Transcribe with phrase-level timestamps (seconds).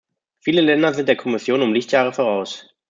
[0.39, 2.73] Viele Länder sind der Kommission um Lichtjahre voraus.